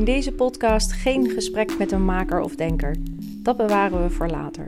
In 0.00 0.06
deze 0.06 0.32
podcast 0.32 0.92
geen 0.92 1.30
gesprek 1.30 1.78
met 1.78 1.92
een 1.92 2.04
maker 2.04 2.40
of 2.40 2.54
denker. 2.56 2.96
Dat 3.42 3.56
bewaren 3.56 4.02
we 4.02 4.10
voor 4.10 4.28
later. 4.28 4.66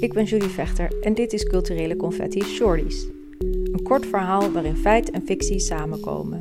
Ik 0.00 0.12
ben 0.12 0.24
Julie 0.24 0.48
Vechter 0.48 1.00
en 1.00 1.14
dit 1.14 1.32
is 1.32 1.44
Culturele 1.44 1.96
Confetti 1.96 2.42
Shorties. 2.42 3.06
Een 3.38 3.82
kort 3.82 4.06
verhaal 4.06 4.50
waarin 4.50 4.76
feit 4.76 5.10
en 5.10 5.22
fictie 5.22 5.58
samenkomen. 5.58 6.38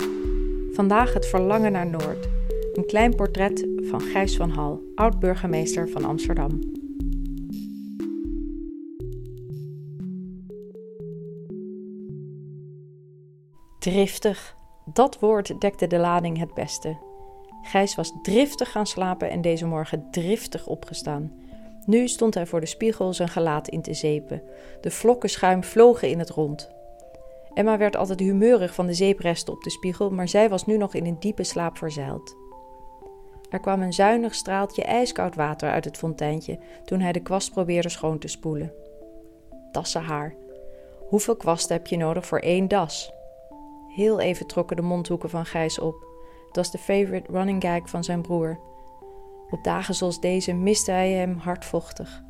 Vandaag 0.74 1.14
het 1.14 1.26
verlangen 1.26 1.72
naar 1.72 1.86
Noord. 1.86 2.30
Een 2.74 2.86
klein 2.86 3.16
portret 3.16 3.68
van 3.78 4.02
Gijs 4.02 4.36
van 4.36 4.50
Hal, 4.50 4.82
oud-burgemeester 4.96 5.90
van 5.90 6.06
Amsterdam. 6.06 6.60
Driftig. 13.80 14.56
Dat 14.94 15.20
woord 15.20 15.62
dekte 15.62 15.88
de 15.88 15.98
lading 15.98 16.38
het 16.38 16.54
beste. 16.54 17.10
Gijs 17.62 17.96
was 17.96 18.14
driftig 18.22 18.72
gaan 18.72 18.88
slapen 18.88 19.30
en 19.30 19.42
deze 19.42 19.66
morgen 19.66 20.08
driftig 20.12 20.68
opgestaan. 20.68 21.32
Nu 21.86 22.08
stond 22.08 22.34
hij 22.34 22.46
voor 22.46 22.60
de 22.60 22.66
spiegel 22.66 23.14
zijn 23.14 23.30
gelaat 23.30 23.68
in 23.68 23.82
te 23.82 23.94
zeepen. 23.94 24.42
De 24.82 24.92
vlokken 24.92 25.30
schuim 25.30 25.64
vlogen 25.64 26.10
in 26.10 26.20
het 26.20 26.30
rond. 26.30 26.70
Emma 27.54 27.78
werd 27.78 27.96
altijd 27.96 28.20
humeurig 28.20 28.74
van 28.74 28.88
de 28.88 28.94
zeepresten 28.94 29.54
op 29.54 29.64
de 29.64 29.70
spiegel, 29.70 30.10
maar 30.10 30.28
zij 30.28 30.50
was 30.50 30.66
nu 30.66 30.78
nog 30.78 30.94
in 30.94 31.06
een 31.06 31.20
diepe 31.20 31.44
slaap 31.44 31.78
verzeild. 31.78 32.36
Er 33.50 33.60
kwam 33.60 33.82
een 33.82 33.94
zuinig 33.94 34.36
straaltje 34.36 34.84
ijskoud 34.84 35.36
water 35.36 35.70
uit 35.70 35.86
het 35.86 35.98
fonteintje 35.98 36.60
toen 36.86 37.00
hij 37.00 37.12
de 37.12 37.22
kwast 37.22 37.52
probeerde 37.52 37.90
schoon 37.90 38.20
te 38.20 38.28
spoelen. 38.28 38.74
Dassen 39.72 40.02
haar. 40.02 40.36
Hoeveel 41.08 41.36
kwasten 41.36 41.76
heb 41.76 41.88
je 41.88 41.98
nodig 41.98 42.26
voor 42.26 42.40
één 42.40 42.68
das? 42.68 43.12
Heel 43.88 44.20
even 44.20 44.48
trokken 44.48 44.76
de 44.76 44.82
mondhoeken 44.82 45.30
van 45.30 45.46
Gijs 45.46 45.80
op. 45.80 46.11
Dat 46.52 46.64
was 46.64 46.72
de 46.72 46.78
favorite 46.78 47.32
running 47.32 47.62
gag 47.64 47.90
van 47.90 48.04
zijn 48.04 48.22
broer. 48.22 48.60
Op 49.50 49.64
dagen 49.64 49.96
zoals 49.96 50.20
deze 50.20 50.54
miste 50.54 50.92
hij 50.92 51.12
hem 51.12 51.38
hardvochtig. 51.38 52.24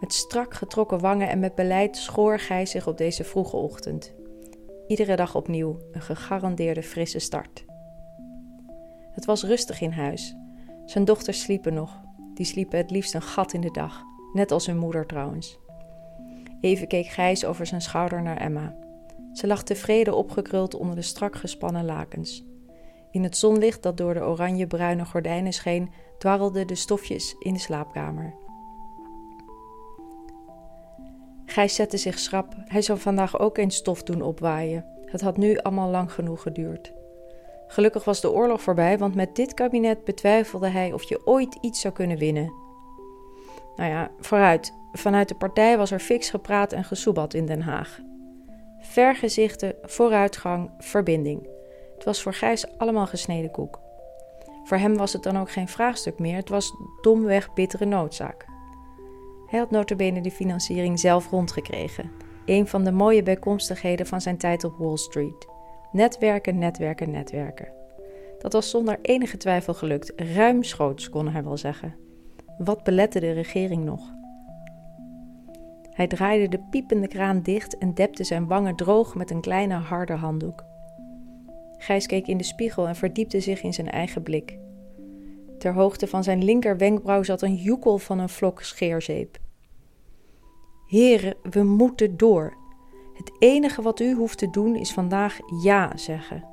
Met 0.00 0.12
strak 0.12 0.54
getrokken 0.54 0.98
wangen 1.00 1.28
en 1.28 1.38
met 1.38 1.54
beleid 1.54 1.96
schoor 1.96 2.38
Gijs 2.38 2.70
zich 2.70 2.86
op 2.86 2.98
deze 2.98 3.24
vroege 3.24 3.56
ochtend. 3.56 4.14
Iedere 4.86 5.16
dag 5.16 5.34
opnieuw 5.34 5.78
een 5.92 6.00
gegarandeerde 6.00 6.82
frisse 6.82 7.18
start. 7.18 7.64
Het 9.12 9.24
was 9.24 9.44
rustig 9.44 9.80
in 9.80 9.90
huis. 9.90 10.36
Zijn 10.84 11.04
dochters 11.04 11.40
sliepen 11.40 11.74
nog. 11.74 12.00
Die 12.34 12.46
sliepen 12.46 12.78
het 12.78 12.90
liefst 12.90 13.14
een 13.14 13.22
gat 13.22 13.52
in 13.52 13.60
de 13.60 13.70
dag, 13.70 14.02
net 14.32 14.50
als 14.50 14.66
hun 14.66 14.78
moeder 14.78 15.06
trouwens. 15.06 15.58
Even 16.60 16.88
keek 16.88 17.06
Gijs 17.06 17.44
over 17.44 17.66
zijn 17.66 17.80
schouder 17.80 18.22
naar 18.22 18.36
Emma. 18.36 18.76
Ze 19.32 19.46
lag 19.46 19.62
tevreden 19.62 20.16
opgekruld 20.16 20.74
onder 20.74 20.96
de 20.96 21.02
strak 21.02 21.36
gespannen 21.36 21.84
lakens. 21.84 22.44
In 23.10 23.22
het 23.22 23.36
zonlicht 23.36 23.82
dat 23.82 23.96
door 23.96 24.14
de 24.14 24.24
oranje-bruine 24.24 25.04
gordijnen 25.04 25.52
scheen, 25.52 25.90
dwarrelden 26.18 26.66
de 26.66 26.74
stofjes 26.74 27.36
in 27.38 27.52
de 27.52 27.58
slaapkamer. 27.58 28.34
Gijs 31.46 31.74
zette 31.74 31.96
zich 31.96 32.18
schrap. 32.18 32.54
Hij 32.64 32.82
zou 32.82 32.98
vandaag 32.98 33.38
ook 33.38 33.58
eens 33.58 33.76
stof 33.76 34.02
doen 34.02 34.22
opwaaien. 34.22 34.84
Het 35.04 35.20
had 35.20 35.36
nu 35.36 35.56
allemaal 35.56 35.90
lang 35.90 36.12
genoeg 36.12 36.42
geduurd. 36.42 36.92
Gelukkig 37.66 38.04
was 38.04 38.20
de 38.20 38.32
oorlog 38.32 38.62
voorbij, 38.62 38.98
want 38.98 39.14
met 39.14 39.36
dit 39.36 39.54
kabinet 39.54 40.04
betwijfelde 40.04 40.68
hij 40.68 40.92
of 40.92 41.02
je 41.02 41.26
ooit 41.26 41.58
iets 41.60 41.80
zou 41.80 41.94
kunnen 41.94 42.18
winnen. 42.18 42.52
Nou 43.76 43.90
ja, 43.90 44.10
vooruit. 44.18 44.72
Vanuit 44.92 45.28
de 45.28 45.34
partij 45.34 45.78
was 45.78 45.90
er 45.90 45.98
fix 46.00 46.30
gepraat 46.30 46.72
en 46.72 46.84
gesoebat 46.84 47.34
in 47.34 47.46
Den 47.46 47.60
Haag. 47.60 48.00
Vergezichten, 48.80 49.74
vooruitgang, 49.82 50.70
verbinding. 50.78 51.48
Het 51.98 52.06
was 52.06 52.22
voor 52.22 52.34
Gijs 52.34 52.78
allemaal 52.78 53.06
gesneden 53.06 53.50
koek. 53.50 53.80
Voor 54.64 54.76
hem 54.76 54.96
was 54.96 55.12
het 55.12 55.22
dan 55.22 55.38
ook 55.38 55.50
geen 55.50 55.68
vraagstuk 55.68 56.18
meer, 56.18 56.36
het 56.36 56.48
was 56.48 56.72
domweg 57.00 57.54
bittere 57.54 57.84
noodzaak. 57.84 58.46
Hij 59.46 59.58
had 59.58 59.70
notabene 59.70 60.20
de 60.20 60.30
financiering 60.30 61.00
zelf 61.00 61.30
rondgekregen. 61.30 62.10
Een 62.44 62.66
van 62.66 62.84
de 62.84 62.92
mooie 62.92 63.22
bijkomstigheden 63.22 64.06
van 64.06 64.20
zijn 64.20 64.36
tijd 64.36 64.64
op 64.64 64.76
Wall 64.78 64.96
Street. 64.96 65.48
Netwerken, 65.92 66.58
netwerken, 66.58 67.10
netwerken. 67.10 67.72
Dat 68.38 68.52
was 68.52 68.70
zonder 68.70 68.98
enige 69.02 69.36
twijfel 69.36 69.74
gelukt, 69.74 70.12
ruimschoots 70.16 71.08
kon 71.08 71.28
hij 71.28 71.44
wel 71.44 71.56
zeggen. 71.56 71.94
Wat 72.58 72.82
belette 72.82 73.20
de 73.20 73.32
regering 73.32 73.84
nog? 73.84 74.00
Hij 75.90 76.06
draaide 76.06 76.48
de 76.48 76.60
piepende 76.70 77.08
kraan 77.08 77.42
dicht 77.42 77.78
en 77.78 77.94
depte 77.94 78.24
zijn 78.24 78.46
wangen 78.46 78.76
droog 78.76 79.14
met 79.14 79.30
een 79.30 79.40
kleine 79.40 79.74
harde 79.74 80.14
handdoek. 80.14 80.67
Gijs 81.78 82.06
keek 82.06 82.26
in 82.26 82.36
de 82.36 82.44
spiegel 82.44 82.88
en 82.88 82.96
verdiepte 82.96 83.40
zich 83.40 83.62
in 83.62 83.74
zijn 83.74 83.90
eigen 83.90 84.22
blik. 84.22 84.58
Ter 85.58 85.72
hoogte 85.72 86.06
van 86.06 86.24
zijn 86.24 86.44
linker 86.44 86.76
wenkbrauw 86.76 87.22
zat 87.22 87.42
een 87.42 87.54
joekel 87.54 87.98
van 87.98 88.18
een 88.18 88.28
vlok 88.28 88.62
scheerzeep. 88.62 89.38
Heren, 90.86 91.34
we 91.50 91.62
moeten 91.62 92.16
door. 92.16 92.56
Het 93.14 93.32
enige 93.38 93.82
wat 93.82 94.00
u 94.00 94.14
hoeft 94.14 94.38
te 94.38 94.50
doen 94.50 94.76
is 94.76 94.92
vandaag 94.92 95.38
ja 95.62 95.96
zeggen. 95.96 96.44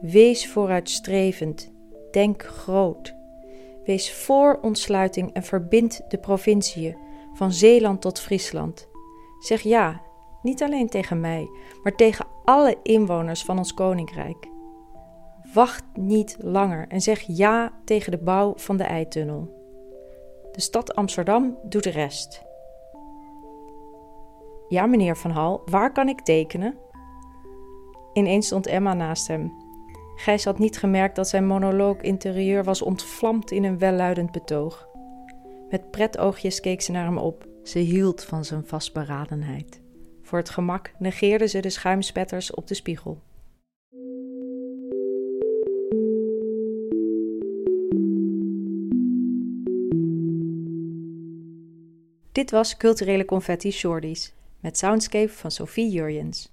Wees 0.00 0.48
vooruitstrevend, 0.48 1.72
denk 2.10 2.42
groot. 2.42 3.14
Wees 3.84 4.12
voor 4.12 4.58
ontsluiting 4.62 5.32
en 5.32 5.42
verbind 5.42 6.00
de 6.08 6.18
provinciën 6.18 6.96
van 7.34 7.52
Zeeland 7.52 8.00
tot 8.00 8.20
Friesland. 8.20 8.88
Zeg 9.38 9.60
ja, 9.60 10.02
niet 10.42 10.62
alleen 10.62 10.88
tegen 10.88 11.20
mij, 11.20 11.48
maar 11.82 11.94
tegen 11.94 12.26
alle 12.50 12.78
inwoners 12.82 13.44
van 13.44 13.58
ons 13.58 13.74
koninkrijk. 13.74 14.48
Wacht 15.54 15.84
niet 15.94 16.36
langer 16.40 16.88
en 16.88 17.00
zeg 17.00 17.20
ja 17.20 17.72
tegen 17.84 18.10
de 18.10 18.18
bouw 18.18 18.52
van 18.56 18.76
de 18.76 18.84
eitunnel. 18.84 19.48
De 20.52 20.60
stad 20.60 20.94
Amsterdam 20.94 21.58
doet 21.62 21.84
de 21.84 21.90
rest. 21.90 22.42
Ja, 24.68 24.86
meneer 24.86 25.16
Van 25.16 25.30
Hal, 25.30 25.62
waar 25.64 25.92
kan 25.92 26.08
ik 26.08 26.20
tekenen? 26.20 26.78
Ineens 28.12 28.46
stond 28.46 28.66
Emma 28.66 28.94
naast 28.94 29.28
hem. 29.28 29.52
Gijs 30.14 30.44
had 30.44 30.58
niet 30.58 30.78
gemerkt 30.78 31.16
dat 31.16 31.28
zijn 31.28 31.46
monoloog 31.46 32.00
interieur 32.00 32.64
was 32.64 32.82
ontvlamd 32.82 33.50
in 33.50 33.64
een 33.64 33.78
welluidend 33.78 34.30
betoog. 34.30 34.88
Met 35.68 35.90
pretoogjes 35.90 36.60
keek 36.60 36.80
ze 36.80 36.92
naar 36.92 37.04
hem 37.04 37.18
op. 37.18 37.46
Ze 37.62 37.78
hield 37.78 38.24
van 38.24 38.44
zijn 38.44 38.66
vastberadenheid. 38.66 39.79
Voor 40.30 40.38
het 40.38 40.50
gemak 40.50 40.92
negeerde 40.98 41.46
ze 41.48 41.60
de 41.60 41.70
schuimspetters 41.70 42.54
op 42.54 42.66
de 42.66 42.74
spiegel. 42.74 43.20
Dit 52.32 52.50
was 52.50 52.76
Culturele 52.76 53.24
Confetti 53.24 53.70
Shorties 53.70 54.32
met 54.60 54.78
soundscape 54.78 55.28
van 55.28 55.50
Sophie 55.50 55.90
Jurjens. 55.90 56.52